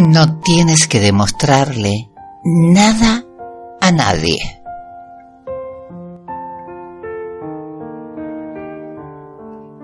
[0.00, 2.08] No tienes que demostrarle
[2.44, 3.24] nada
[3.80, 4.38] a nadie.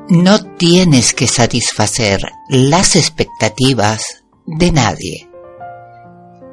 [0.09, 5.29] No tienes que satisfacer las expectativas de nadie.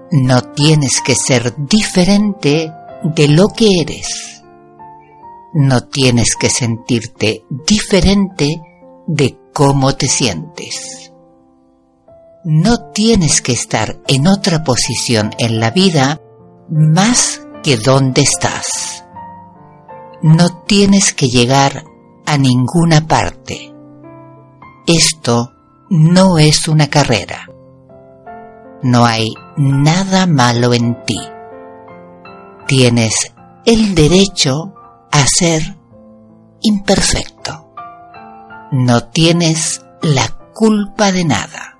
[0.09, 4.41] No tienes que ser diferente de lo que eres.
[5.53, 8.59] No tienes que sentirte diferente
[9.05, 11.10] de cómo te sientes.
[12.43, 16.19] No tienes que estar en otra posición en la vida
[16.71, 19.05] más que donde estás.
[20.23, 21.83] No tienes que llegar
[22.25, 23.71] a ninguna parte.
[24.87, 25.51] Esto
[25.91, 27.47] no es una carrera.
[28.81, 31.19] No hay nada malo en ti.
[32.67, 33.33] Tienes
[33.65, 34.73] el derecho
[35.11, 35.77] a ser
[36.61, 37.71] imperfecto.
[38.71, 41.70] No tienes la culpa de nada.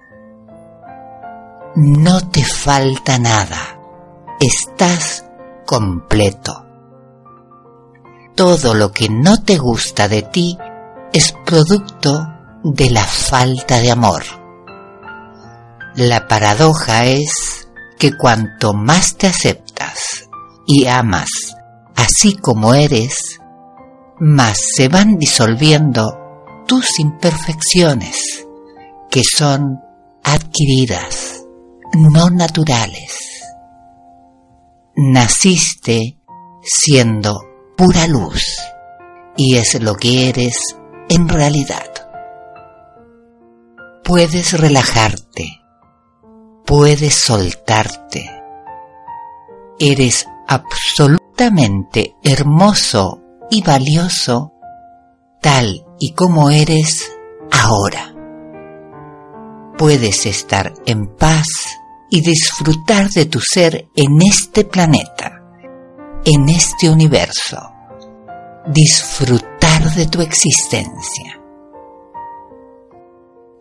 [1.75, 3.79] No te falta nada.
[4.39, 5.25] Estás
[5.65, 6.65] completo.
[8.35, 10.57] Todo lo que no te gusta de ti
[11.13, 12.27] es producto
[12.63, 14.23] de la falta de amor.
[15.95, 20.29] La paradoja es que cuanto más te aceptas
[20.65, 21.55] y amas
[21.95, 23.39] así como eres,
[24.19, 26.17] más se van disolviendo
[26.67, 28.45] tus imperfecciones,
[29.09, 29.79] que son
[30.23, 31.30] adquiridas,
[31.93, 33.43] no naturales.
[34.95, 36.17] Naciste
[36.63, 37.41] siendo
[37.77, 38.43] pura luz
[39.35, 40.75] y es lo que eres
[41.09, 41.87] en realidad.
[44.03, 45.61] Puedes relajarte,
[46.65, 48.29] puedes soltarte.
[49.79, 54.53] Eres absolutamente hermoso y valioso
[55.41, 57.11] tal y como eres
[57.51, 58.13] ahora.
[59.77, 61.47] Puedes estar en paz
[62.13, 65.41] y disfrutar de tu ser en este planeta,
[66.25, 67.57] en este universo.
[68.67, 71.39] Disfrutar de tu existencia.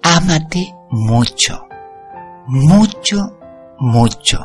[0.02, 1.64] Ámate mucho,
[2.48, 3.38] mucho,
[3.78, 4.40] mucho.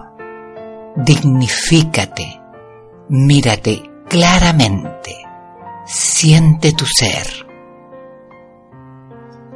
[0.95, 2.39] Dignifícate,
[3.09, 5.15] mírate claramente,
[5.85, 7.25] siente tu ser.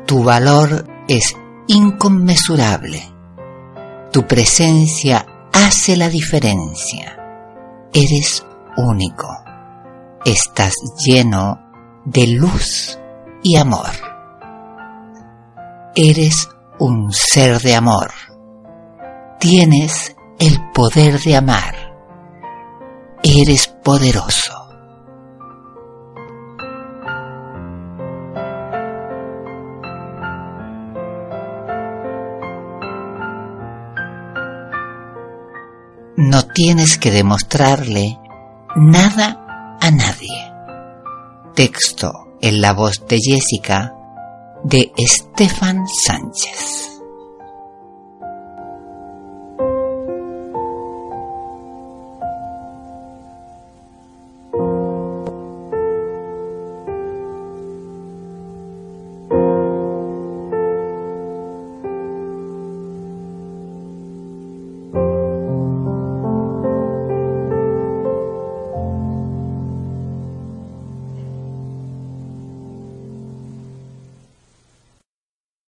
[0.08, 1.36] Tu valor es
[1.68, 3.19] inconmensurable.
[4.12, 7.16] Tu presencia hace la diferencia.
[7.94, 8.44] Eres
[8.76, 9.28] único.
[10.26, 10.74] Estás
[11.06, 11.60] lleno
[12.06, 13.00] de luz
[13.44, 13.92] y amor.
[15.96, 16.50] Eres
[16.80, 18.12] un ser de amor.
[19.40, 21.76] Tienes el poder de amar.
[23.22, 24.59] Eres poderoso.
[36.22, 38.20] No tienes que demostrarle
[38.76, 40.52] nada a nadie.
[41.56, 43.96] Texto en la voz de Jessica
[44.66, 46.89] de Estefan Sánchez.